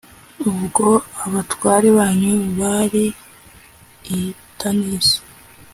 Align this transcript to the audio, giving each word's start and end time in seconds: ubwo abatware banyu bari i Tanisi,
ubwo 0.49 0.87
abatware 1.25 1.87
banyu 1.97 2.33
bari 2.59 3.05
i 4.17 4.19
Tanisi, 4.59 5.17